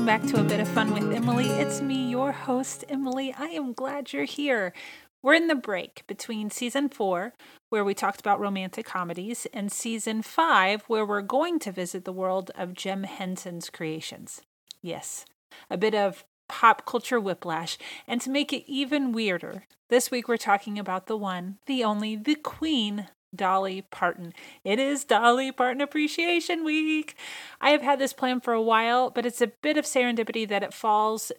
[0.00, 1.44] welcome back to A Bit of Fun with Emily.
[1.44, 3.34] It's me, your host, Emily.
[3.38, 4.72] I am glad you're here.
[5.22, 7.34] We're in the break between season four,
[7.68, 12.14] where we talked about romantic comedies, and season five, where we're going to visit the
[12.14, 14.40] world of Jim Henson's creations.
[14.80, 15.26] Yes,
[15.68, 17.76] a bit of pop culture whiplash.
[18.08, 22.16] And to make it even weirder, this week we're talking about the one, the only,
[22.16, 24.32] the queen Dolly Parton.
[24.64, 27.16] It is Dolly Parton Appreciation Week.
[27.60, 30.62] I have had this plan for a while, but it's a bit of serendipity that
[30.62, 31.32] it falls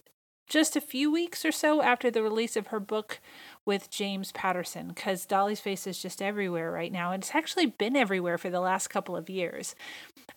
[0.52, 3.22] just a few weeks or so after the release of her book
[3.66, 7.12] with James Patterson, because Dolly's face is just everywhere right now.
[7.12, 9.76] And it's actually been everywhere for the last couple of years.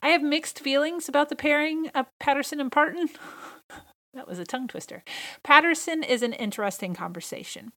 [0.01, 3.09] I have mixed feelings about the pairing of Patterson and Parton.
[4.13, 5.03] that was a tongue twister.
[5.43, 7.73] Patterson is an interesting conversation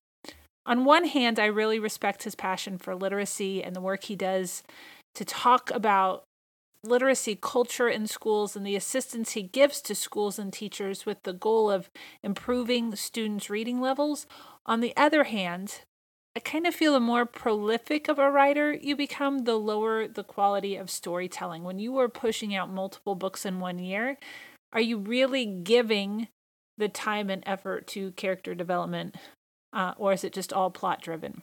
[0.69, 4.63] on one hand, I really respect his passion for literacy and the work he does
[5.15, 6.25] to talk about
[6.85, 11.33] literacy culture in schools and the assistance he gives to schools and teachers with the
[11.33, 11.89] goal of
[12.23, 14.27] improving students' reading levels.
[14.67, 15.81] On the other hand,
[16.37, 20.23] I kind of feel the more prolific of a writer you become, the lower the
[20.23, 21.65] quality of storytelling.
[21.65, 24.19] When you are pushing out multiple books in one year,
[24.75, 26.29] are you really giving
[26.77, 29.17] the time and effort to character development
[29.73, 31.43] uh, or is it just all plot driven?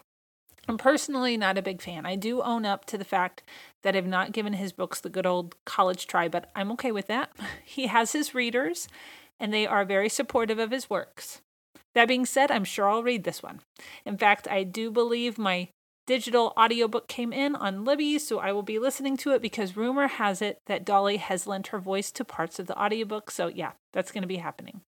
[0.67, 2.05] I'm personally not a big fan.
[2.05, 3.43] I do own up to the fact
[3.83, 7.07] that I've not given his books the good old college try, but I'm okay with
[7.07, 7.31] that.
[7.63, 8.87] He has his readers,
[9.39, 11.41] and they are very supportive of his works.
[11.93, 13.61] That being said, I'm sure I'll read this one.
[14.05, 15.69] In fact, I do believe my
[16.05, 20.07] digital audiobook came in on Libby, so I will be listening to it because rumor
[20.07, 23.31] has it that Dolly has lent her voice to parts of the audiobook.
[23.31, 24.81] So, yeah, that's going to be happening.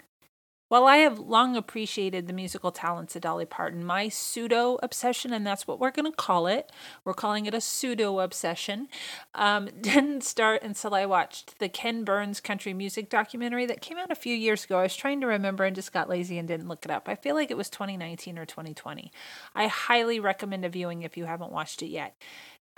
[0.69, 5.47] While I have long appreciated the musical talents of Dolly Parton, my pseudo obsession, and
[5.47, 6.71] that's what we're going to call it,
[7.05, 8.89] we're calling it a pseudo obsession,
[9.33, 14.11] um, didn't start until I watched the Ken Burns country music documentary that came out
[14.11, 14.79] a few years ago.
[14.79, 17.07] I was trying to remember and just got lazy and didn't look it up.
[17.07, 19.11] I feel like it was 2019 or 2020.
[19.55, 22.21] I highly recommend a viewing if you haven't watched it yet.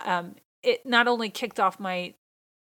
[0.00, 2.14] Um, it not only kicked off my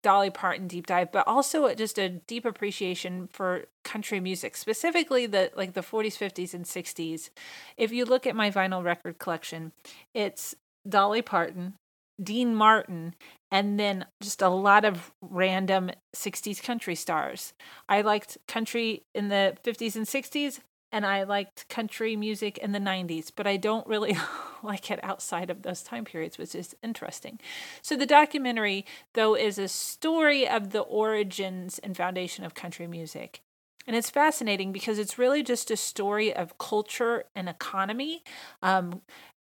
[0.02, 5.50] Dolly Parton deep dive, but also just a deep appreciation for country music, specifically the
[5.56, 7.30] like the 40s, 50s, and 60s.
[7.76, 9.72] If you look at my vinyl record collection,
[10.14, 10.54] it's
[10.88, 11.74] Dolly Parton,
[12.22, 13.14] Dean Martin,
[13.50, 17.52] and then just a lot of random 60s country stars.
[17.88, 20.60] I liked country in the 50s and 60s
[20.92, 24.16] and I liked country music in the 90s, but I don't really
[24.62, 27.40] like it outside of those time periods, which is interesting.
[27.80, 33.40] So, the documentary, though, is a story of the origins and foundation of country music.
[33.86, 38.22] And it's fascinating because it's really just a story of culture and economy.
[38.62, 39.00] Um,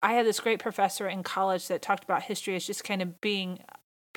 [0.02, 3.20] I had this great professor in college that talked about history as just kind of
[3.20, 3.58] being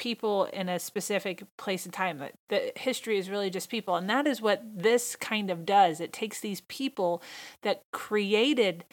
[0.03, 2.21] people in a specific place and time.
[2.49, 3.95] The history is really just people.
[3.95, 6.01] And that is what this kind of does.
[6.01, 7.23] It takes these people
[7.61, 8.83] that created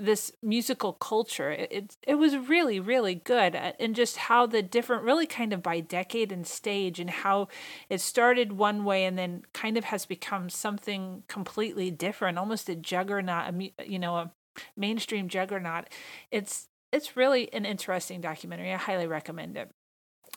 [0.00, 1.52] this musical culture.
[1.52, 3.54] It, it, it was really, really good.
[3.54, 7.46] Uh, and just how the different, really kind of by decade and stage, and how
[7.88, 12.74] it started one way and then kind of has become something completely different, almost a
[12.74, 13.54] juggernaut,
[13.86, 14.32] you know, a
[14.76, 15.84] mainstream juggernaut.
[16.32, 18.72] It's it's really an interesting documentary.
[18.72, 19.70] I highly recommend it.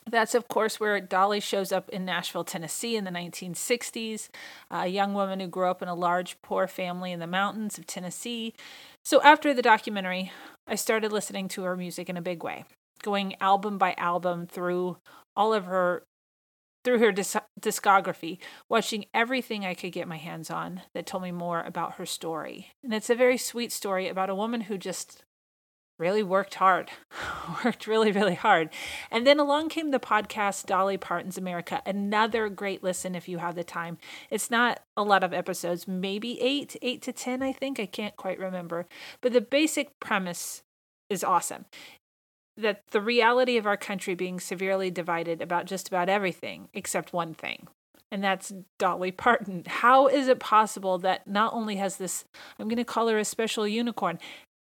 [0.09, 4.29] That's, of course, where Dolly shows up in Nashville, Tennessee in the 1960s,
[4.69, 7.77] uh, a young woman who grew up in a large, poor family in the mountains
[7.77, 8.53] of Tennessee.
[9.03, 10.31] So, after the documentary,
[10.67, 12.65] I started listening to her music in a big way,
[13.01, 14.97] going album by album through
[15.35, 16.03] all of her
[16.83, 21.31] through her disc- discography, watching everything I could get my hands on that told me
[21.31, 22.71] more about her story.
[22.83, 25.23] And it's a very sweet story about a woman who just
[25.97, 26.91] really worked hard,
[27.65, 28.69] worked really, really hard.
[29.11, 33.55] And then along came the podcast Dolly Parton's America, another great listen if you have
[33.55, 33.97] the time.
[34.29, 37.79] It's not a lot of episodes, maybe eight, eight to 10, I think.
[37.79, 38.85] I can't quite remember.
[39.21, 40.63] But the basic premise
[41.09, 41.65] is awesome
[42.57, 47.33] that the reality of our country being severely divided about just about everything except one
[47.33, 47.67] thing.
[48.11, 49.63] And that's Dolly Parton.
[49.65, 52.25] How is it possible that not only has this,
[52.59, 54.19] I'm going to call her a special unicorn,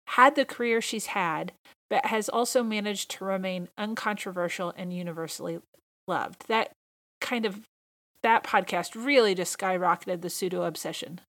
[0.09, 1.53] had the career she's had,
[1.91, 5.59] but has also managed to remain uncontroversial and universally
[6.07, 6.47] loved.
[6.49, 6.73] That
[7.21, 7.61] kind of
[8.23, 11.21] that podcast really just skyrocketed the pseudo obsession.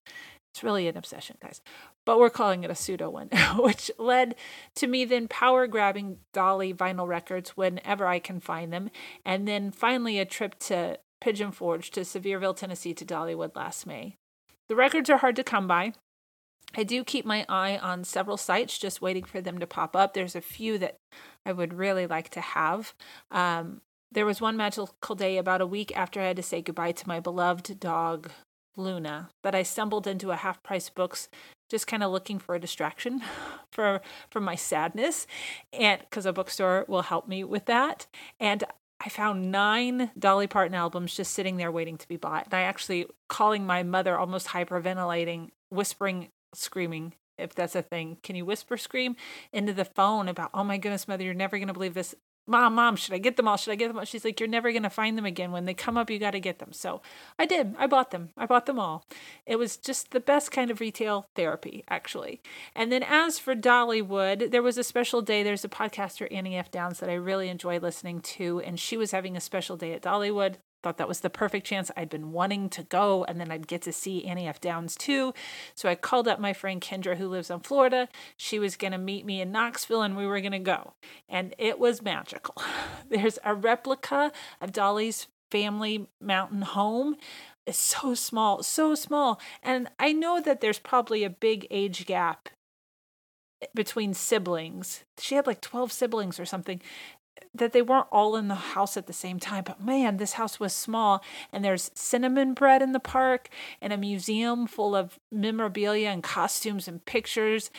[0.54, 1.62] It's really an obsession, guys.
[2.06, 4.36] But we're calling it a pseudo one, which led
[4.76, 8.90] to me then power grabbing Dolly vinyl records whenever I can find them.
[9.24, 14.16] And then finally a trip to Pigeon Forge to Sevierville, Tennessee to Dollywood last May.
[14.70, 15.94] The records are hard to come by.
[16.76, 20.14] I do keep my eye on several sites, just waiting for them to pop up.
[20.14, 20.98] There's a few that
[21.46, 22.94] I would really like to have.
[23.32, 23.82] Um,
[24.12, 27.08] there was one magical day about a week after I had to say goodbye to
[27.08, 28.30] my beloved dog,
[28.80, 31.30] Luna that I stumbled into a half price books
[31.70, 33.22] just kind of looking for a distraction
[33.72, 34.02] for
[34.32, 35.28] from my sadness
[35.72, 38.08] and because a bookstore will help me with that
[38.40, 38.64] and
[39.02, 42.44] I found nine Dolly Parton albums just sitting there waiting to be bought.
[42.44, 48.18] And I actually calling my mother almost hyperventilating, whispering, screaming, if that's a thing.
[48.24, 49.16] Can you whisper scream
[49.52, 52.16] into the phone about, oh my goodness, mother, you're never going to believe this
[52.50, 53.58] mom, mom, should I get them all?
[53.58, 54.06] Should I get them all?
[54.06, 55.52] She's like, you're never going to find them again.
[55.52, 56.74] When they come up, you got to get them.
[56.74, 57.02] So
[57.38, 57.76] I did.
[57.78, 58.30] I bought them.
[58.36, 59.06] I bought them all.
[59.46, 62.42] It was just the best kind of retail therapy, actually.
[62.76, 65.44] And then as for Dollywood, there was a special day.
[65.44, 66.72] There's a podcaster, Annie F.
[66.72, 68.60] Downs, that I really enjoy listening to.
[68.62, 71.92] And she was having a special day at Dollywood thought that was the perfect chance.
[71.96, 74.62] I'd been wanting to go, and then I'd get to see Annie F.
[74.62, 75.34] Downs too.
[75.76, 78.08] So I called up my friend Kendra, who lives in Florida.
[78.38, 80.94] She was going to meet me in Knoxville, and we were going to go.
[81.28, 82.56] And it was magical.
[83.10, 84.32] There's a replica
[84.62, 87.18] of Dolly's family mountain home.
[87.66, 89.40] It's so small, so small.
[89.62, 92.50] And I know that there's probably a big age gap
[93.76, 95.04] between siblings.
[95.18, 96.82] She had like 12 siblings or something
[97.54, 99.64] that they weren't all in the house at the same time.
[99.66, 103.50] But man, this house was small, and there's cinnamon bread in the park,
[103.82, 107.72] and a museum full of memorabilia and costumes and pictures.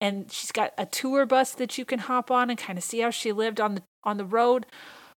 [0.00, 3.00] And she's got a tour bus that you can hop on and kind of see
[3.00, 4.66] how she lived on the on the road.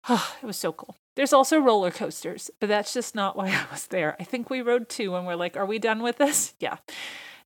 [0.10, 0.96] Oh, it was so cool.
[1.16, 4.16] There's also roller coasters, but that's just not why I was there.
[4.20, 6.54] I think we rode two and we're like, are we done with this?
[6.60, 6.78] Yeah.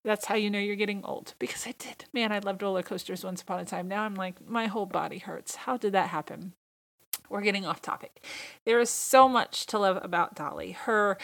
[0.08, 1.34] That's how you know you're getting old.
[1.38, 2.06] Because I did.
[2.14, 3.90] Man, I loved roller coasters once upon a time.
[3.90, 5.56] Now I'm like, my whole body hurts.
[5.56, 6.54] How did that happen?
[7.30, 8.24] We're getting off topic.
[8.66, 10.72] There is so much to love about Dolly.
[10.72, 11.18] Her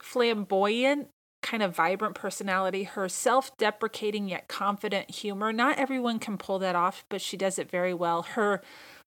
[0.00, 1.08] flamboyant,
[1.42, 5.52] kind of vibrant personality, her self deprecating yet confident humor.
[5.52, 8.22] Not everyone can pull that off, but she does it very well.
[8.22, 8.62] Her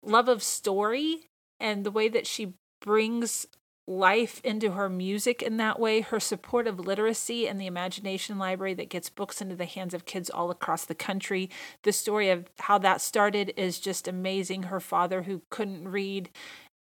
[0.03, 1.21] love of story
[1.59, 3.47] and the way that she brings
[3.91, 8.73] life into her music in that way, her support of literacy and the Imagination Library
[8.75, 11.49] that gets books into the hands of kids all across the country.
[11.83, 14.63] The story of how that started is just amazing.
[14.63, 16.29] Her father, who couldn't read,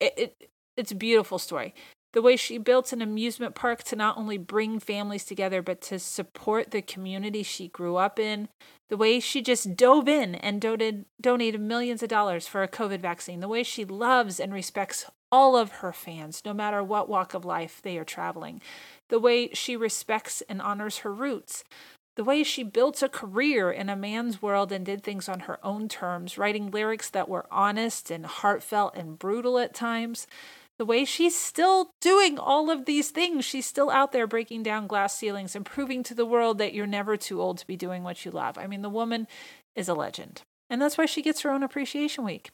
[0.00, 1.74] it, it it's a beautiful story.
[2.12, 5.98] The way she built an amusement park to not only bring families together, but to
[5.98, 8.48] support the community she grew up in.
[8.88, 13.00] The way she just dove in and donated, donated millions of dollars for a COVID
[13.00, 13.40] vaccine.
[13.40, 17.44] The way she loves and respects all of her fans, no matter what walk of
[17.44, 18.62] life they are traveling,
[19.08, 21.64] the way she respects and honors her roots,
[22.16, 25.64] the way she built a career in a man's world and did things on her
[25.64, 30.26] own terms, writing lyrics that were honest and heartfelt and brutal at times.
[30.78, 34.86] The way she's still doing all of these things, she's still out there breaking down
[34.86, 38.04] glass ceilings and proving to the world that you're never too old to be doing
[38.04, 38.56] what you love.
[38.56, 39.26] I mean, the woman
[39.74, 40.42] is a legend.
[40.70, 42.50] And that's why she gets her own appreciation week.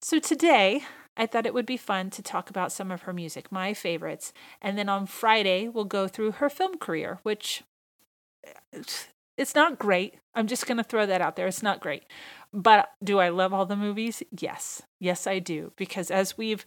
[0.00, 0.82] So today,
[1.16, 4.32] I thought it would be fun to talk about some of her music, my favorites.
[4.62, 7.62] And then on Friday, we'll go through her film career, which
[9.36, 10.14] it's not great.
[10.34, 11.46] I'm just going to throw that out there.
[11.46, 12.04] It's not great.
[12.52, 14.22] But do I love all the movies?
[14.30, 14.82] Yes.
[15.00, 15.72] Yes, I do.
[15.76, 16.64] Because as we've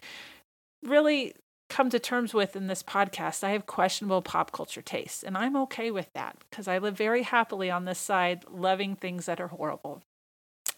[0.83, 1.33] really
[1.69, 5.23] come to terms with in this podcast, I have questionable pop culture tastes.
[5.23, 9.25] And I'm okay with that because I live very happily on this side, loving things
[9.25, 10.03] that are horrible.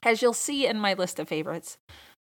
[0.03, 1.77] As you'll see in my list of favorites,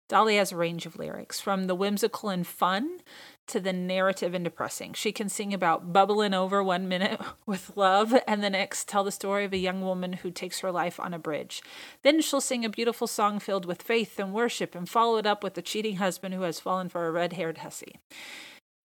[0.09, 2.99] Dolly has a range of lyrics, from the whimsical and fun
[3.47, 4.93] to the narrative and depressing.
[4.93, 9.11] She can sing about bubbling over one minute with love and the next tell the
[9.11, 11.61] story of a young woman who takes her life on a bridge.
[12.01, 15.43] Then she'll sing a beautiful song filled with faith and worship and follow it up
[15.43, 17.99] with a cheating husband who has fallen for a red haired hussy.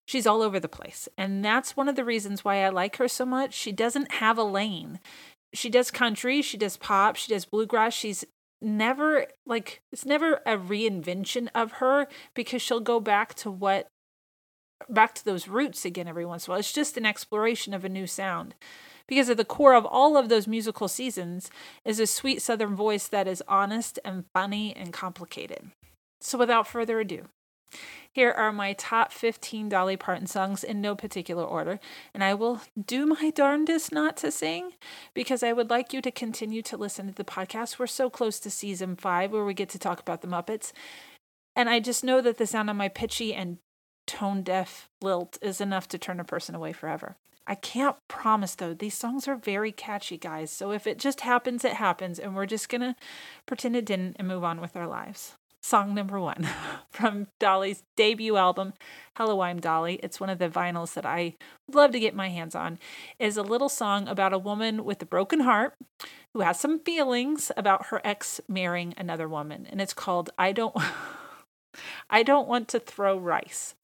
[0.07, 1.09] She's all over the place.
[1.16, 3.54] And that's one of the reasons why I like her so much.
[3.54, 5.00] She doesn't have a lane.
[5.54, 7.95] She does country, she does pop, she does bluegrass.
[7.95, 8.25] She's
[8.64, 13.88] never like it's never a reinvention of her because she'll go back to what
[14.88, 16.61] back to those roots again every once in a while.
[16.61, 18.54] It's just an exploration of a new sound.
[19.06, 21.50] Because at the core of all of those musical seasons
[21.85, 25.73] is a sweet southern voice that is honest and funny and complicated.
[26.23, 27.28] So without further ado,
[28.14, 31.81] here are my top 15 Dolly Parton songs in no particular order,
[32.14, 34.71] and I will do my darndest not to sing
[35.14, 37.81] because I would like you to continue to listen to the podcast.
[37.81, 40.71] We're so close to season five where we get to talk about the Muppets.
[41.57, 43.59] And I just know that the sound of my pitchy and
[44.07, 47.16] tone deaf lilt is enough to turn a person away forever.
[47.49, 50.52] I can't promise though, these songs are very catchy, guys.
[50.52, 52.95] So if it just happens, it happens, and we're just gonna
[53.45, 56.47] pretend it didn't and move on with our lives song number one
[56.90, 58.75] from Dolly's debut album,
[59.16, 59.99] Hello, I'm Dolly.
[60.02, 61.37] It's one of the vinyls that I
[61.73, 62.78] love to get my hands on.
[63.18, 65.75] Is a little song about a woman with a broken heart
[66.35, 70.76] who has some feelings about her ex marrying another woman, and it's called I Don't
[72.11, 73.75] I Don't Want to Throw Rice.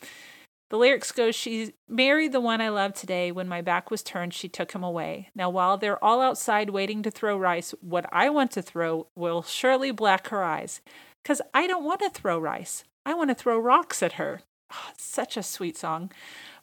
[0.68, 3.32] The lyrics go, She married the one I love today.
[3.32, 5.30] When my back was turned, she took him away.
[5.34, 9.42] Now, while they're all outside waiting to throw rice, what I want to throw will
[9.42, 10.80] surely black her eyes.
[11.22, 12.84] Because I don't want to throw rice.
[13.04, 14.42] I want to throw rocks at her.
[14.72, 16.12] Oh, such a sweet song.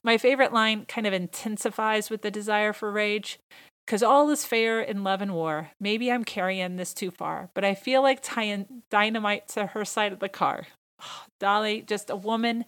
[0.04, 3.40] My favorite line kind of intensifies with the desire for rage.
[3.86, 5.72] Because all is fair in love and war.
[5.80, 10.12] Maybe I'm carrying this too far, but I feel like tying dynamite to her side
[10.12, 10.68] of the car.
[11.02, 12.66] Oh, Dolly, just a woman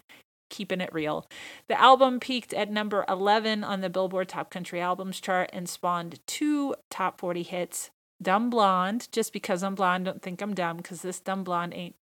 [0.50, 1.28] keeping it real.
[1.68, 6.20] The album peaked at number 11 on the Billboard Top Country Albums chart and spawned
[6.26, 7.92] two top 40 hits.
[8.22, 11.96] Dumb Blonde, just because I'm blonde, don't think I'm dumb, because this dumb blonde ain't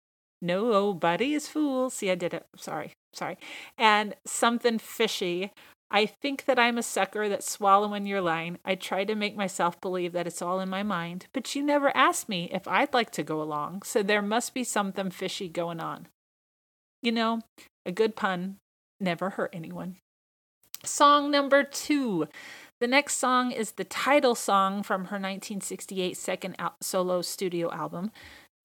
[0.41, 1.91] nobody is fool.
[1.91, 2.47] See, I did it.
[2.57, 3.39] Sorry, sorry.
[3.79, 5.51] And Something Fishy.
[5.91, 8.59] I think that I'm a sucker that's swallowing your line.
[8.65, 11.97] I try to make myself believe that it's all in my mind, but you never
[11.97, 15.79] asked me if I'd like to go along, so there must be something fishy going
[15.79, 16.09] on.
[17.01, 17.43] You know,
[17.87, 18.57] a good pun
[18.99, 19.97] never hurt anyone.
[20.85, 22.29] Song number two.
[22.81, 28.11] The next song is the title song from her 1968 second solo studio album,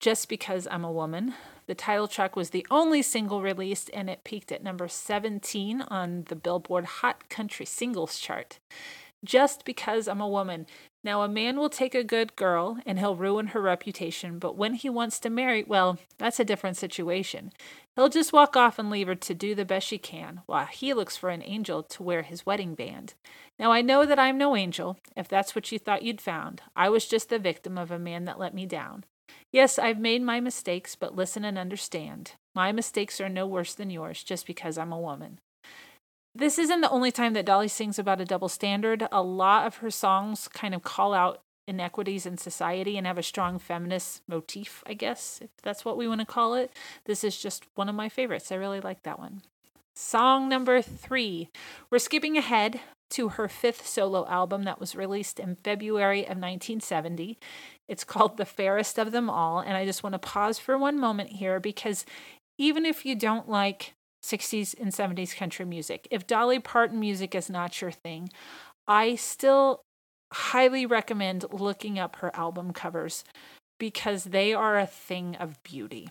[0.00, 1.34] Just Because I'm a Woman.
[1.68, 6.24] The title track was the only single released and it peaked at number 17 on
[6.28, 8.58] the Billboard Hot Country Singles chart.
[9.24, 10.66] Just because I'm a woman.
[11.02, 14.74] Now, a man will take a good girl and he'll ruin her reputation, but when
[14.74, 17.52] he wants to marry, well, that's a different situation.
[17.96, 20.92] He'll just walk off and leave her to do the best she can, while he
[20.92, 23.14] looks for an angel to wear his wedding band.
[23.58, 26.62] Now, I know that I'm no angel, if that's what you thought you'd found.
[26.76, 29.04] I was just the victim of a man that let me down.
[29.50, 32.32] Yes, I've made my mistakes, but listen and understand.
[32.54, 35.40] My mistakes are no worse than yours just because I'm a woman.
[36.34, 39.06] This isn't the only time that Dolly sings about a double standard.
[39.10, 43.22] A lot of her songs kind of call out inequities in society and have a
[43.22, 46.72] strong feminist motif, I guess, if that's what we want to call it.
[47.04, 48.52] This is just one of my favorites.
[48.52, 49.42] I really like that one.
[49.94, 51.48] Song number three.
[51.90, 57.38] We're skipping ahead to her fifth solo album that was released in February of 1970.
[57.88, 59.58] It's called The Fairest of Them All.
[59.58, 62.04] And I just want to pause for one moment here because
[62.56, 66.06] even if you don't like 60s and 70s country music.
[66.10, 68.30] If Dolly Parton music is not your thing,
[68.86, 69.82] I still
[70.32, 73.24] highly recommend looking up her album covers
[73.78, 76.10] because they are a thing of beauty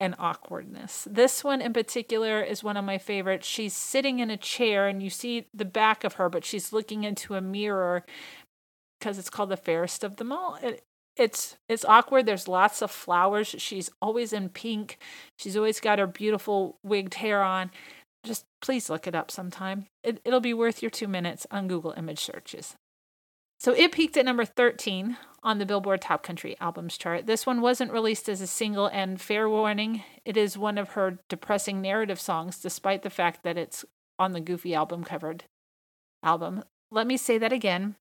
[0.00, 1.06] and awkwardness.
[1.10, 3.46] This one in particular is one of my favorites.
[3.46, 7.04] She's sitting in a chair and you see the back of her, but she's looking
[7.04, 8.04] into a mirror
[8.98, 10.58] because it's called the fairest of them all.
[10.62, 10.82] It,
[11.16, 12.26] it's it's awkward.
[12.26, 13.48] There's lots of flowers.
[13.58, 14.98] She's always in pink.
[15.38, 17.70] She's always got her beautiful wigged hair on.
[18.24, 19.86] Just please look it up sometime.
[20.02, 22.76] It, it'll be worth your two minutes on Google image searches.
[23.58, 27.26] So it peaked at number 13 on the Billboard Top Country Albums chart.
[27.26, 31.18] This one wasn't released as a single, and fair warning, it is one of her
[31.28, 33.84] depressing narrative songs, despite the fact that it's
[34.18, 35.44] on the Goofy album covered
[36.22, 36.64] album.
[36.90, 37.96] Let me say that again.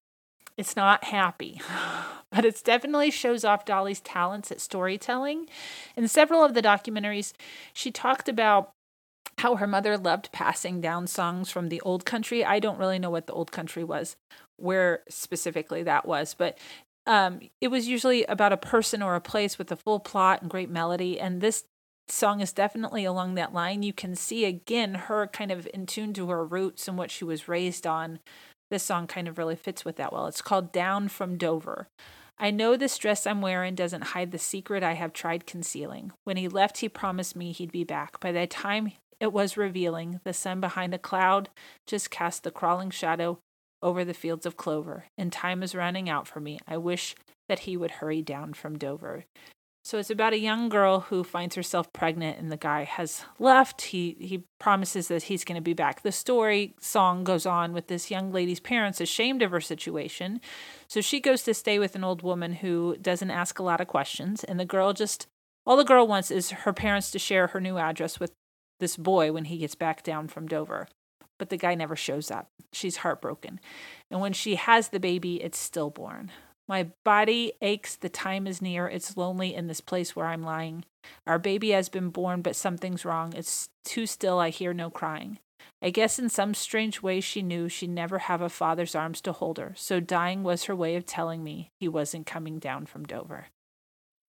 [0.57, 1.62] It's not happy,
[2.31, 5.47] but it definitely shows off Dolly's talents at storytelling.
[5.95, 7.33] In several of the documentaries,
[7.74, 8.71] she talked about
[9.39, 12.45] how her mother loved passing down songs from the old country.
[12.45, 14.15] I don't really know what the old country was,
[14.55, 16.57] where specifically that was, but
[17.05, 20.50] um, it was usually about a person or a place with a full plot and
[20.50, 21.19] great melody.
[21.19, 21.65] And this
[22.07, 23.83] song is definitely along that line.
[23.83, 27.25] You can see again her kind of in tune to her roots and what she
[27.25, 28.19] was raised on
[28.69, 30.27] this song kind of really fits with that well.
[30.27, 31.88] It's called Down from Dover.
[32.38, 36.12] I know this dress I'm wearing doesn't hide the secret I have tried concealing.
[36.25, 38.19] When he left, he promised me he'd be back.
[38.19, 41.50] By the time it was revealing, the sun behind a cloud
[41.88, 43.39] just cast the crawling shadow
[43.81, 46.60] over the fields of clover, and time is running out for me.
[46.67, 47.15] I wish
[47.48, 49.25] that he would hurry down from Dover.
[49.86, 53.82] So it's about a young girl who finds herself pregnant and the guy has left.
[53.84, 56.01] He he promises that he's going to be back.
[56.01, 60.42] The story song goes on with this young lady's parents ashamed of her situation.
[60.88, 63.86] So she goes to stay with an old woman who doesn't ask a lot of
[63.86, 65.27] questions and the girl just
[65.68, 68.32] all the girl wants is her parents to share her new address with
[68.80, 70.88] this boy when he gets back down from Dover.
[71.38, 72.48] But the guy never shows up.
[72.74, 73.60] She's heartbroken.
[74.10, 76.32] And when she has the baby, it's stillborn.
[76.67, 80.86] My body aches, the time is near, it's lonely in this place where I'm lying.
[81.27, 83.34] Our baby has been born, but something's wrong.
[83.34, 85.39] It's too still, I hear no crying.
[85.81, 89.31] I guess in some strange way she knew she'd never have a father's arms to
[89.31, 93.03] hold her, so dying was her way of telling me he wasn't coming down from
[93.03, 93.48] Dover.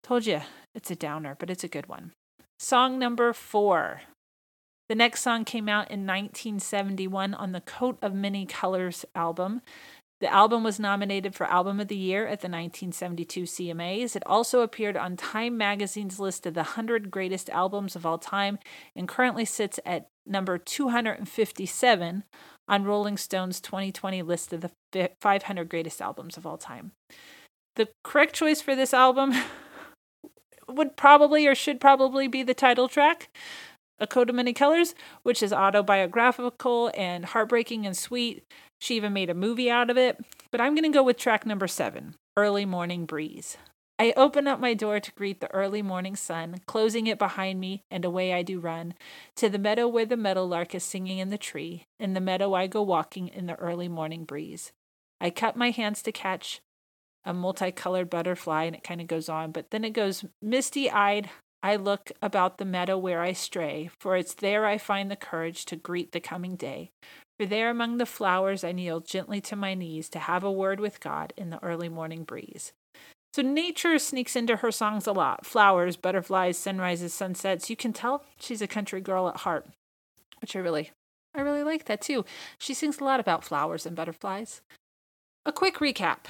[0.02, 0.43] Told you,
[0.75, 2.12] it's a downer, but it's a good one.
[2.59, 4.02] Song number four.
[4.88, 9.62] The next song came out in 1971 on the Coat of Many Colors album.
[10.20, 14.16] The album was nominated for Album of the Year at the 1972 CMAs.
[14.16, 18.58] It also appeared on Time magazine's list of the 100 greatest albums of all time
[18.94, 22.25] and currently sits at number 257
[22.68, 26.92] on Rolling Stone's 2020 list of the 500 greatest albums of all time.
[27.76, 29.35] The correct choice for this album
[30.68, 33.28] would probably or should probably be the title track,
[33.99, 38.44] A Coat of Many Colors, which is autobiographical and heartbreaking and sweet.
[38.80, 40.18] She even made a movie out of it.
[40.50, 43.56] But I'm going to go with track number seven, Early Morning Breeze.
[43.99, 47.83] I open up my door to greet the early morning sun, closing it behind me,
[47.90, 48.95] and away I do run
[49.37, 51.87] to the meadow where the meadowlark is singing in the tree.
[51.99, 54.71] In the meadow I go walking in the early morning breeze.
[55.18, 56.61] I cut my hands to catch
[57.25, 61.30] a multicolored butterfly, and it kind of goes on, but then it goes misty eyed.
[61.62, 65.64] I look about the meadow where I stray, for it's there I find the courage
[65.66, 66.90] to greet the coming day.
[67.38, 70.81] For there among the flowers I kneel gently to my knees to have a word
[70.81, 72.73] with God in the early morning breeze.
[73.35, 77.69] So nature sneaks into her songs a lot flowers, butterflies, sunrises, sunsets.
[77.69, 79.66] You can tell she's a country girl at heart,
[80.40, 80.90] which I really,
[81.35, 82.25] I really like that too.
[82.59, 84.62] She sings a lot about flowers and butterflies.
[85.45, 86.25] A quick recap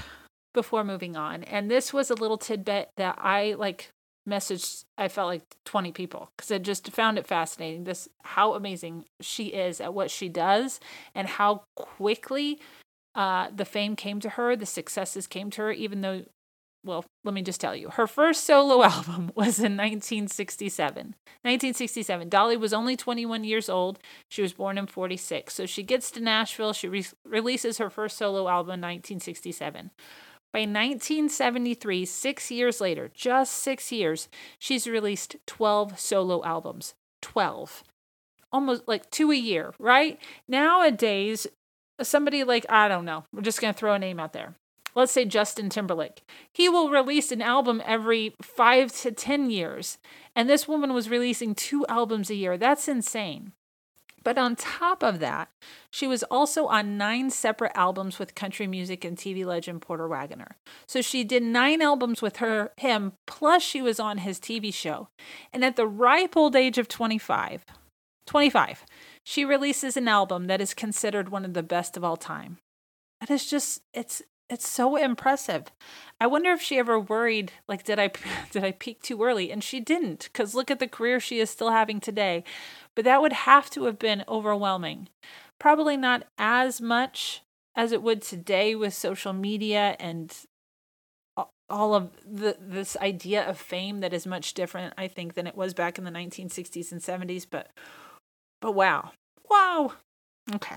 [0.53, 1.45] before moving on.
[1.45, 3.91] And this was a little tidbit that I like
[4.29, 9.05] messaged I felt like 20 people cuz I just found it fascinating this how amazing
[9.21, 10.81] she is at what she does
[11.15, 12.61] and how quickly
[13.15, 16.25] uh, the fame came to her, the successes came to her even though
[16.87, 17.91] well, let me just tell you.
[17.91, 21.17] Her first solo album was in 1967.
[21.43, 22.29] 1967.
[22.29, 23.99] Dolly was only 21 years old.
[24.31, 25.53] She was born in 46.
[25.53, 26.73] So she gets to Nashville.
[26.73, 29.91] She re- releases her first solo album in 1967.
[30.53, 36.95] By 1973, six years later, just six years, she's released 12 solo albums.
[37.23, 37.85] 12.
[38.53, 40.19] Almost like two a year, right?
[40.49, 41.47] Nowadays,
[42.01, 44.55] somebody like, I don't know, we're just going to throw a name out there.
[44.95, 46.23] Let's say Justin Timberlake.
[46.51, 49.99] He will release an album every five to 10 years.
[50.35, 52.57] And this woman was releasing two albums a year.
[52.57, 53.53] That's insane.
[54.27, 55.51] But on top of that,
[55.89, 60.57] she was also on nine separate albums with country music and TV legend Porter Wagoner.
[60.85, 65.11] So she did nine albums with her him, plus she was on his TV show.
[65.53, 67.65] And at the ripe old age of 25,
[68.27, 68.85] 25,
[69.23, 72.59] she releases an album that is considered one of the best of all time.
[73.21, 75.65] That is just it's it's so impressive.
[76.21, 78.11] I wonder if she ever worried like did I
[78.51, 81.49] did I peak too early and she didn't cuz look at the career she is
[81.49, 82.43] still having today.
[82.97, 85.09] But that would have to have been overwhelming.
[85.61, 87.43] Probably not as much
[87.77, 90.35] as it would today with social media and
[91.69, 95.57] all of the this idea of fame that is much different I think than it
[95.57, 97.71] was back in the 1960s and 70s but
[98.61, 99.11] but wow.
[99.51, 99.93] Wow.
[100.55, 100.77] Okay.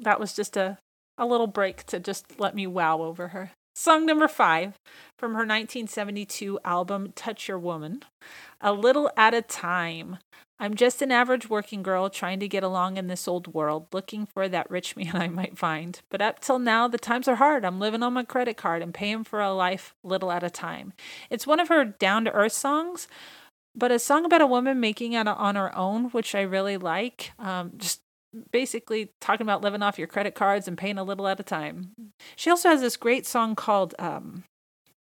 [0.00, 0.78] That was just a
[1.18, 3.52] a little break to just let me wow over her.
[3.74, 4.74] Song number five
[5.18, 8.02] from her 1972 album Touch Your Woman
[8.60, 10.18] A Little at a Time.
[10.58, 14.26] I'm just an average working girl trying to get along in this old world, looking
[14.26, 16.00] for that rich man I might find.
[16.08, 17.64] But up till now, the times are hard.
[17.64, 20.92] I'm living on my credit card and paying for a life little at a time.
[21.30, 23.08] It's one of her down to earth songs,
[23.74, 27.32] but a song about a woman making it on her own, which I really like.
[27.38, 28.00] Um, just
[28.50, 31.92] basically talking about living off your credit cards and paying a little at a time.
[32.34, 34.44] She also has this great song called um,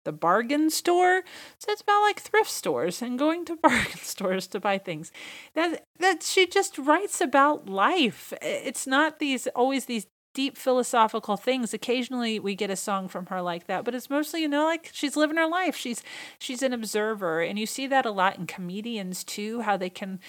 [0.04, 1.22] The Bargain Store.
[1.58, 5.12] So it's about like thrift stores and going to bargain stores to buy things.
[5.54, 8.32] That that she just writes about life.
[8.42, 11.74] It's not these always these deep philosophical things.
[11.74, 14.90] Occasionally we get a song from her like that, but it's mostly, you know, like
[14.92, 15.76] she's living her life.
[15.76, 16.02] She's
[16.38, 20.20] she's an observer and you see that a lot in comedians too, how they can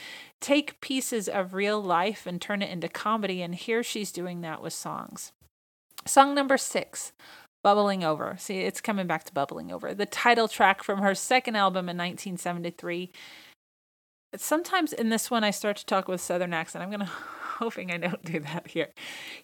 [0.42, 4.62] take pieces of real life and turn it into comedy and here she's doing that
[4.62, 5.32] with songs.
[6.06, 7.14] Song number 6.
[7.64, 8.36] Bubbling Over.
[8.38, 9.94] See, it's coming back to Bubbling Over.
[9.94, 13.12] The title track from her second album in 1973.
[14.36, 16.84] Sometimes in this one I start to talk with southern accent.
[16.84, 17.12] I'm going to
[17.58, 18.90] hoping I don't do that here.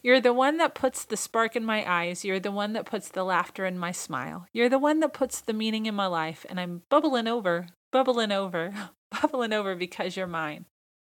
[0.04, 2.26] You're the one that puts the spark in my eyes.
[2.26, 4.48] You're the one that puts the laughter in my smile.
[4.52, 6.46] You're the one that puts the meaning in my life.
[6.50, 8.74] And I'm bubbling over, bubbling over,
[9.22, 10.66] bubbling over because you're mine.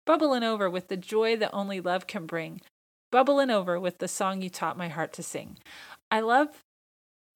[0.06, 2.62] Bubbling over with the joy that only love can bring.
[3.12, 5.58] Bubbling over with the song you taught my heart to sing.
[6.12, 6.64] I love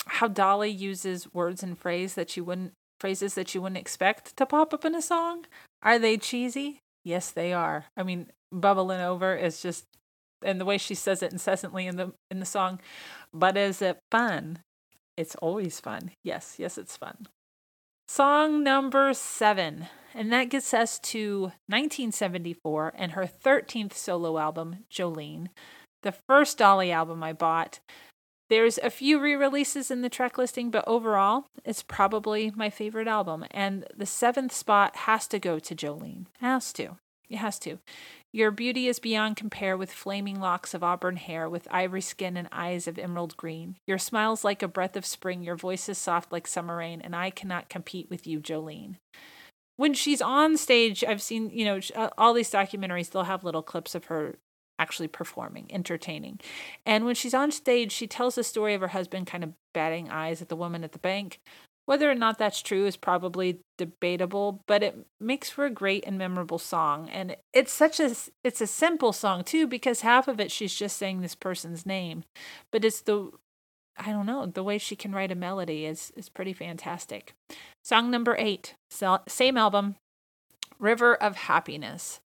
[0.06, 4.46] how Dolly uses words and phrase that you wouldn't phrases that you wouldn't expect to
[4.46, 5.46] pop up in a song.
[5.82, 6.82] Are they cheesy?
[7.06, 7.86] Yes, they are.
[7.96, 9.86] I mean, bubbling over is just
[10.44, 12.80] and the way she says it incessantly in the in the song
[13.34, 14.60] but is it fun
[15.18, 17.28] it's always fun yes yes it's fun
[18.08, 25.48] song number seven and that gets us to 1974 and her 13th solo album jolene
[26.04, 27.80] the first dolly album i bought
[28.50, 33.08] There's a few re releases in the track listing, but overall, it's probably my favorite
[33.08, 33.46] album.
[33.52, 36.26] And the seventh spot has to go to Jolene.
[36.40, 36.98] Has to.
[37.30, 37.78] It has to.
[38.32, 42.48] Your beauty is beyond compare with flaming locks of auburn hair, with ivory skin and
[42.52, 43.76] eyes of emerald green.
[43.86, 47.16] Your smile's like a breath of spring, your voice is soft like summer rain, and
[47.16, 48.96] I cannot compete with you, Jolene.
[49.78, 53.64] When she's on stage, I've seen, you know, uh, all these documentaries, they'll have little
[53.64, 54.36] clips of her
[54.80, 56.40] actually performing, entertaining.
[56.86, 60.10] And when she's on stage, she tells the story of her husband kind of batting
[60.10, 61.40] eyes at the woman at the bank.
[61.86, 66.18] Whether or not that's true is probably debatable, but it makes for a great and
[66.20, 67.10] memorable song.
[67.10, 70.98] And it's such a it's a simple song too because half of it she's just
[70.98, 72.26] saying this person's name,
[72.72, 73.32] but it's the
[73.98, 77.34] I don't know, the way she can write a melody is is pretty fantastic.
[77.84, 78.76] Song number 8,
[79.28, 79.96] same album,
[80.78, 82.20] River of Happiness.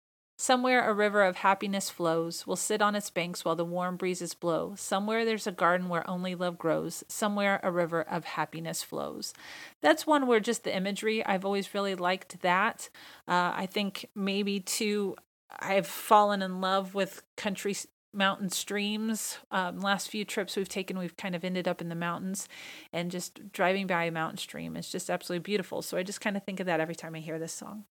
[0.40, 2.46] Somewhere a river of happiness flows.
[2.46, 4.72] We'll sit on its banks while the warm breezes blow.
[4.74, 7.04] Somewhere there's a garden where only love grows.
[7.08, 9.34] Somewhere a river of happiness flows.
[9.82, 12.88] That's one where just the imagery, I've always really liked that.
[13.28, 15.14] Uh, I think maybe too,
[15.58, 17.76] I've fallen in love with country
[18.14, 19.36] mountain streams.
[19.50, 22.48] Um, last few trips we've taken, we've kind of ended up in the mountains,
[22.94, 25.82] and just driving by a mountain stream is just absolutely beautiful.
[25.82, 27.84] So I just kind of think of that every time I hear this song.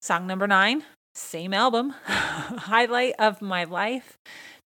[0.00, 0.84] Song number nine,
[1.16, 4.18] same album, highlight of my life.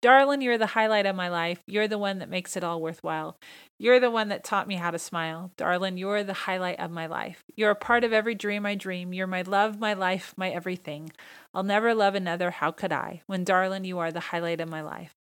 [0.01, 1.61] Darling, you're the highlight of my life.
[1.67, 3.37] You're the one that makes it all worthwhile.
[3.79, 5.51] You're the one that taught me how to smile.
[5.57, 7.43] Darling, you're the highlight of my life.
[7.57, 9.13] You're a part of every dream I dream.
[9.13, 11.11] You're my love, my life, my everything.
[11.53, 12.53] I'll never love another.
[12.53, 13.23] How could I?
[13.27, 15.18] When, darling, you are the highlight of my life.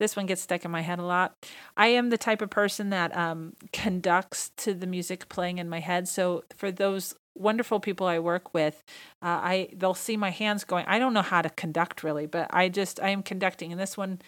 [0.00, 1.34] This one gets stuck in my head a lot.
[1.76, 5.80] I am the type of person that um, conducts to the music playing in my
[5.80, 6.08] head.
[6.08, 8.82] So for those wonderful people I work with,
[9.22, 10.84] uh, I they'll see my hands going.
[10.86, 13.70] I don't know how to conduct really, but I just I am conducting.
[13.70, 14.20] And this one,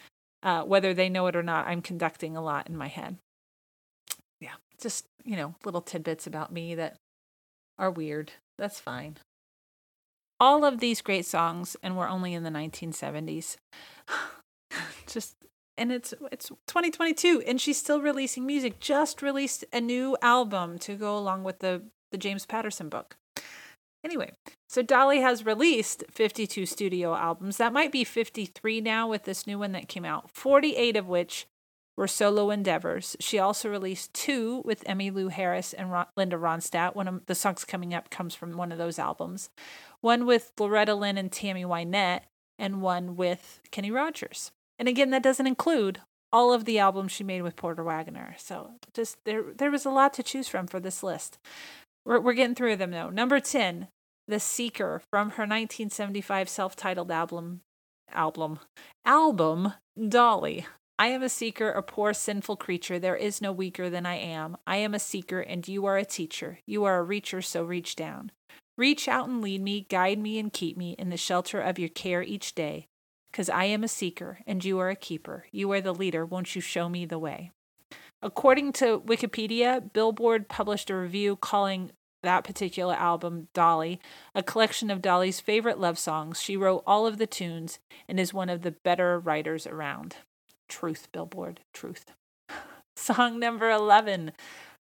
[0.43, 3.17] uh, whether they know it or not, I'm conducting a lot in my head.
[4.41, 6.97] Yeah, just you know little tidbits about me that
[7.79, 8.33] are weird.
[8.57, 9.17] That's fine.
[10.39, 13.57] All of these great songs, and we're only in the 1970s.
[15.07, 15.35] just
[15.79, 20.95] and it's it's 2022 and she's still releasing music just released a new album to
[20.95, 23.17] go along with the the James Patterson book.
[24.05, 24.31] Anyway,
[24.69, 27.57] so Dolly has released 52 studio albums.
[27.57, 31.47] That might be 53 now with this new one that came out, 48 of which
[31.97, 33.17] were solo endeavors.
[33.21, 36.95] She also released two with Emmylou Harris and Ron- Linda Ronstadt.
[36.95, 39.51] One of the songs coming up comes from one of those albums.
[40.03, 42.23] One with Loretta Lynn and Tammy Wynette,
[42.59, 44.53] and one with Kenny Rogers.
[44.79, 46.01] And again, that doesn't include
[46.33, 48.35] all of the albums she made with Porter Wagoner.
[48.39, 51.39] So just there there was a lot to choose from for this list.
[52.05, 53.11] We're, we're getting through them though.
[53.11, 53.89] Number 10,
[54.29, 57.61] The Seeker from her 1975 self-titled album
[58.13, 58.61] album
[59.05, 59.73] album
[60.09, 60.67] Dolly.
[60.99, 62.99] I am a seeker, a poor sinful creature.
[62.99, 64.57] There is no weaker than I am.
[64.67, 66.61] I am a seeker, and you are a teacher.
[66.67, 68.33] You are a reacher, so reach down.
[68.79, 71.91] Reach out and lead me, guide me, and keep me in the shelter of your
[71.91, 72.87] care each day.
[73.31, 75.47] Because I am a seeker, and you are a keeper.
[75.53, 76.25] You are the leader.
[76.25, 77.51] Won't you show me the way?
[78.23, 84.01] According to Wikipedia, Billboard published a review calling that particular album, Dolly,
[84.35, 86.41] a collection of Dolly's favorite love songs.
[86.41, 90.17] She wrote all of the tunes and is one of the better writers around.
[90.69, 92.13] Truth, Billboard, truth.
[92.97, 94.33] Song number 11,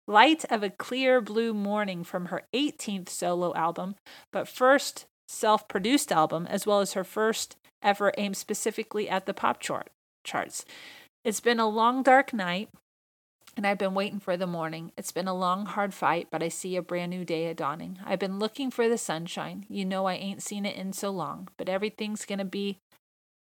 [0.07, 3.96] Light of a Clear Blue Morning from her 18th solo album,
[4.33, 9.34] but first self produced album, as well as her first ever aimed specifically at the
[9.34, 9.90] pop chart
[10.22, 10.64] charts.
[11.24, 12.68] It's been a long, dark night
[13.56, 14.92] and I've been waiting for the morning.
[14.96, 17.98] It's been a long, hard fight, but I see a brand new day a dawning.
[18.04, 19.64] I've been looking for the sunshine.
[19.68, 22.78] You know I ain't seen it in so long, but everything's gonna be,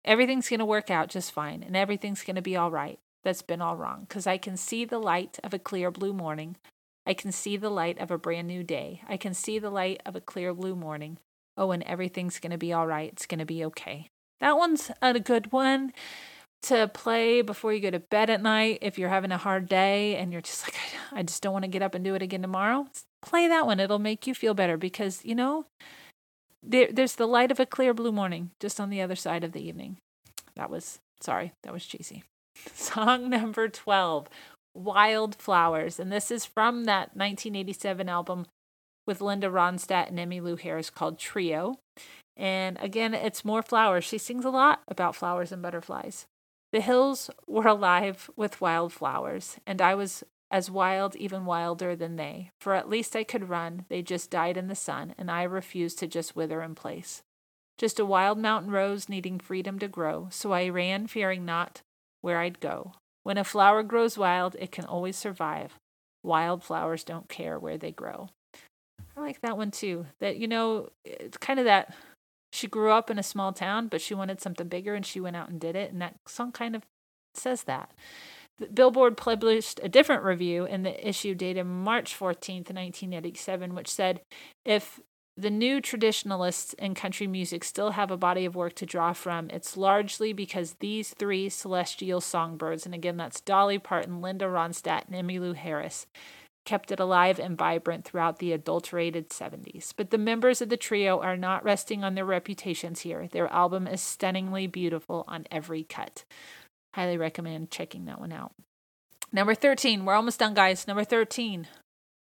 [0.04, 2.98] everything's gonna work out just fine, and everything's gonna be all right.
[3.24, 6.56] That's been all wrong, because I can see the light of a clear blue morning.
[7.06, 9.02] I can see the light of a brand new day.
[9.08, 11.18] I can see the light of a clear blue morning.
[11.56, 13.12] Oh, and everything's gonna be all right.
[13.12, 14.08] It's gonna be okay.
[14.40, 15.92] That one's a good one
[16.62, 20.16] to play before you go to bed at night if you're having a hard day
[20.16, 20.76] and you're just like
[21.10, 22.86] I just don't want to get up and do it again tomorrow.
[23.20, 23.80] Play that one.
[23.80, 25.66] It'll make you feel better because, you know,
[26.62, 29.52] there, there's the light of a clear blue morning just on the other side of
[29.52, 29.98] the evening.
[30.54, 32.24] That was sorry, that was cheesy.
[32.74, 34.28] Song number 12,
[34.74, 38.46] Wild Flowers, and this is from that 1987 album
[39.06, 41.76] with Linda Ronstadt and Emmylou Harris called Trio.
[42.36, 44.04] And again, it's more flowers.
[44.04, 46.26] She sings a lot about flowers and butterflies.
[46.72, 52.16] The hills were alive with wild flowers, and I was as wild, even wilder than
[52.16, 52.50] they.
[52.60, 55.98] For at least I could run, they just died in the sun, and I refused
[56.00, 57.22] to just wither in place.
[57.78, 61.80] Just a wild mountain rose needing freedom to grow, so I ran, fearing not
[62.20, 62.92] where I'd go.
[63.22, 65.74] When a flower grows wild, it can always survive.
[66.22, 68.28] Wild flowers don't care where they grow.
[69.16, 70.06] I like that one too.
[70.20, 71.94] That, you know, it's kind of that
[72.52, 75.36] she grew up in a small town, but she wanted something bigger and she went
[75.36, 75.92] out and did it.
[75.92, 76.82] And that song kind of
[77.34, 77.90] says that.
[78.72, 84.20] Billboard published a different review in the issue dated March 14th, 1987, which said
[84.64, 85.00] if
[85.36, 89.48] the new traditionalists in country music still have a body of work to draw from,
[89.48, 95.16] it's largely because these three celestial songbirds, and again, that's Dolly Parton, Linda Ronstadt, and
[95.16, 96.06] Emmylou Harris,
[96.64, 99.92] kept it alive and vibrant throughout the adulterated 70s.
[99.96, 103.26] But the members of the trio are not resting on their reputations here.
[103.26, 106.24] Their album is stunningly beautiful on every cut.
[106.94, 108.52] Highly recommend checking that one out.
[109.32, 110.86] Number 13, we're almost done, guys.
[110.86, 111.66] Number 13,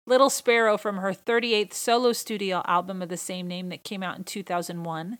[0.07, 4.17] Little Sparrow from her 38th solo studio album of the same name that came out
[4.17, 5.17] in 2001.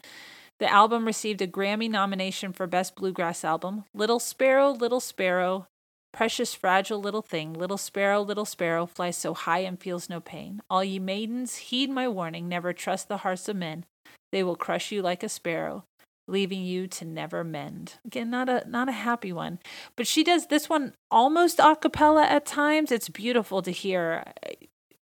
[0.60, 3.84] The album received a Grammy nomination for Best Bluegrass Album.
[3.94, 5.68] Little Sparrow, Little Sparrow,
[6.16, 10.62] precious fragile little thing, little sparrow, little sparrow, flies so high and feels no pain.
[10.70, 13.86] All ye maidens, heed my warning, never trust the hearts of men.
[14.32, 15.84] They will crush you like a sparrow
[16.28, 17.96] leaving you to never mend.
[18.06, 19.60] Again, not a not a happy one.
[19.96, 22.92] But she does this one almost a cappella at times.
[22.92, 24.24] It's beautiful to hear.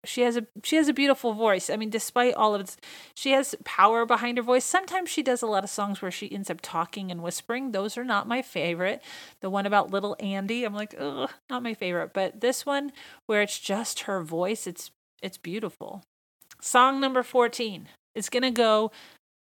[0.08, 1.70] She has a she has a beautiful voice.
[1.70, 2.78] I mean, despite all of its
[3.14, 4.66] she has power behind her voice.
[4.66, 7.72] Sometimes she does a lot of songs where she ends up talking and whispering.
[7.72, 9.02] Those are not my favorite.
[9.42, 12.14] The one about little Andy, I'm like, ugh, not my favorite.
[12.14, 12.92] But this one
[13.26, 14.92] where it's just her voice, it's
[15.22, 16.04] it's beautiful.
[16.62, 17.88] Song number 14.
[18.16, 18.92] It's gonna go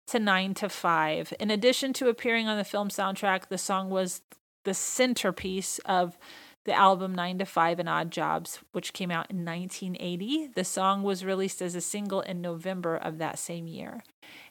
[0.08, 1.34] to 9 to 5.
[1.40, 4.22] In addition to appearing on the film soundtrack, the song was
[4.66, 6.18] the centerpiece of
[6.66, 10.50] the album 9 to 5 and Odd Jobs, which came out in 1980.
[10.56, 14.04] The song was released as a single in November of that same year.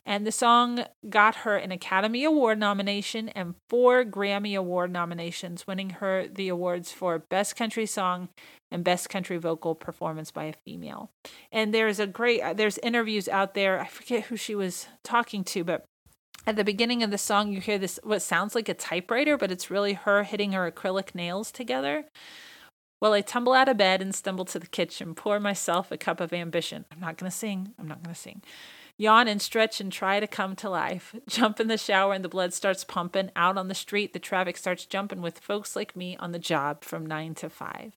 [0.06, 5.90] And the song got her an Academy Award nomination and four Grammy Award nominations, winning
[5.90, 8.28] her the awards for Best Country Song
[8.70, 11.10] and Best Country Vocal Performance by a Female.
[11.50, 13.80] And there's a great, there's interviews out there.
[13.80, 15.84] I forget who she was talking to, but
[16.46, 19.50] at the beginning of the song, you hear this, what sounds like a typewriter, but
[19.50, 22.06] it's really her hitting her acrylic nails together.
[23.00, 26.20] Well, I tumble out of bed and stumble to the kitchen, pour myself a cup
[26.20, 26.84] of ambition.
[26.90, 27.74] I'm not going to sing.
[27.78, 28.42] I'm not going to sing.
[28.96, 31.14] Yawn and stretch and try to come to life.
[31.28, 33.30] Jump in the shower and the blood starts pumping.
[33.34, 36.84] Out on the street, the traffic starts jumping with folks like me on the job
[36.84, 37.92] from 9 to 5.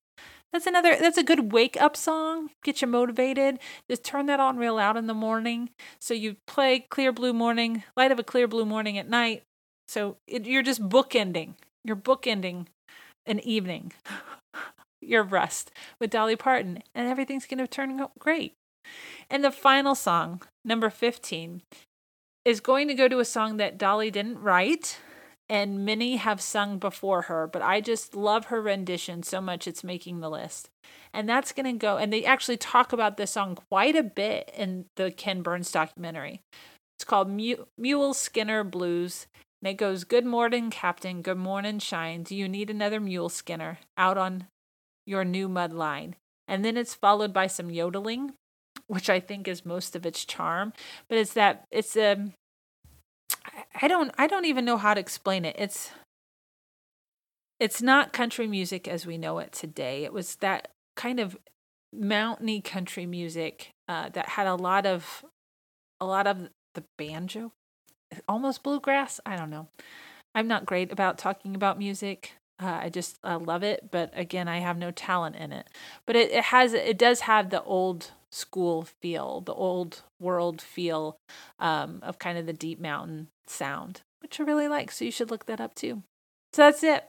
[0.53, 2.49] That's another that's a good wake up song.
[2.63, 3.60] Get you motivated.
[3.89, 5.69] Just turn that on real loud in the morning.
[5.99, 9.43] So you play Clear Blue Morning, Light of a Clear Blue Morning at night.
[9.88, 11.55] So it, you're just bookending.
[11.83, 12.67] You're bookending
[13.25, 13.93] an evening.
[15.01, 18.53] your rest with Dolly Parton and everything's going to turn out great.
[19.29, 21.62] And the final song, number 15,
[22.45, 24.99] is going to go to a song that Dolly didn't write
[25.49, 29.83] and many have sung before her, but I just love her rendition so much it's
[29.83, 30.69] making the list.
[31.13, 34.51] And that's going to go, and they actually talk about this song quite a bit
[34.55, 36.41] in the Ken Burns documentary.
[36.97, 39.27] It's called Mule Skinner Blues.
[39.62, 41.21] And it goes, Good morning, Captain.
[41.21, 42.23] Good morning, Shine.
[42.23, 44.47] Do you need another mule skinner out on
[45.05, 46.15] your new mud line?
[46.47, 48.33] And then it's followed by some yodeling
[48.88, 50.73] which I think is most of its charm.
[51.10, 52.33] But it's that it's a um,
[53.81, 55.55] I don't I don't even know how to explain it.
[55.57, 55.91] It's
[57.60, 60.03] it's not country music as we know it today.
[60.03, 61.38] It was that kind of
[61.93, 65.23] mountainy country music uh, that had a lot of
[65.99, 67.53] a lot of the banjo,
[68.27, 69.19] almost bluegrass.
[69.25, 69.67] I don't know.
[70.36, 72.33] I'm not great about talking about music.
[72.62, 75.67] Uh, I just uh, love it, but again, I have no talent in it.
[76.05, 81.17] But it, it has it does have the old school feel, the old world feel
[81.59, 84.91] um, of kind of the deep mountain sound, which I really like.
[84.91, 86.03] So you should look that up too.
[86.53, 87.05] So that's it.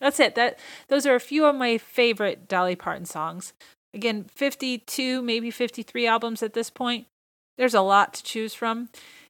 [0.00, 0.34] That's it.
[0.34, 3.52] That those are a few of my favorite Dolly Parton songs.
[3.92, 7.06] Again, 52, maybe 53 albums at this point.
[7.56, 8.88] There's a lot to choose from.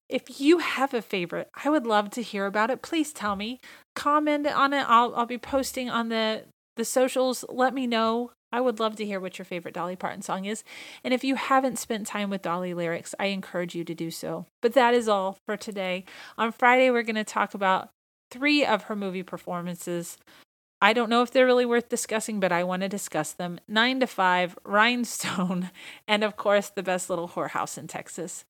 [0.09, 2.83] If you have a favorite, I would love to hear about it.
[2.83, 3.61] Please tell me.
[3.95, 4.85] Comment on it.
[4.89, 6.45] I'll I'll be posting on the
[6.77, 7.45] the socials.
[7.49, 8.33] Let me know.
[8.55, 10.63] I would love to hear what your favorite Dolly Parton song is.
[11.03, 14.47] And if you haven't spent time with Dolly lyrics, I encourage you to do so.
[14.63, 16.05] But that is all for today.
[16.39, 17.89] On Friday, we're going to talk about
[18.31, 20.19] three of her movie performances.
[20.81, 23.59] I don't know if they're really worth discussing, but I want to discuss them.
[23.67, 25.71] Nine to Five, Rhinestone,
[26.07, 28.45] and of course, The Best Little Whorehouse in Texas.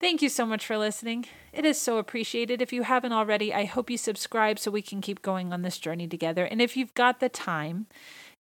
[0.00, 1.24] Thank you so much for listening.
[1.52, 2.60] It is so appreciated.
[2.60, 5.78] If you haven't already, I hope you subscribe so we can keep going on this
[5.78, 6.44] journey together.
[6.44, 7.86] And if you've got the time,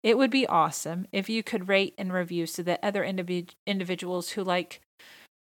[0.03, 4.31] it would be awesome if you could rate and review so that other individ- individuals
[4.31, 4.81] who like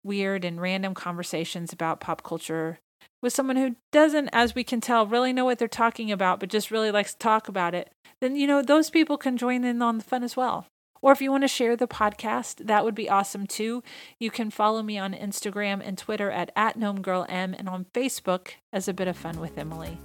[0.04, 2.78] weird and random conversations about pop culture
[3.22, 6.48] with someone who doesn't, as we can tell, really know what they're talking about, but
[6.48, 7.90] just really likes to talk about it,
[8.20, 10.66] then, you know, those people can join in on the fun as well.
[11.00, 13.82] Or if you want to share the podcast, that would be awesome too.
[14.18, 18.88] You can follow me on Instagram and Twitter at, at GnomeGirlM and on Facebook as
[18.88, 19.98] A Bit of Fun with Emily.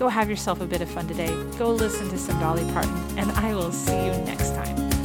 [0.00, 1.28] Go have yourself a bit of fun today.
[1.58, 4.99] Go listen to some Dolly Parton, and I will see you next time.